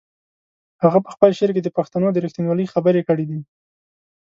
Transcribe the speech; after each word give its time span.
هغه 0.83 0.99
په 1.05 1.09
خپل 1.15 1.29
شعر 1.37 1.51
کې 1.55 1.61
د 1.63 1.69
پښتنو 1.77 2.07
د 2.11 2.17
رښتینولۍ 2.25 2.65
خبرې 2.73 3.01
کړې 3.07 3.25
دي. 3.31 3.39